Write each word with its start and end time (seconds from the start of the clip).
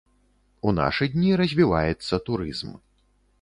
У 0.71 0.71
нашы 0.77 1.07
дні 1.15 1.29
развіваецца 1.41 2.21
турызм. 2.31 2.73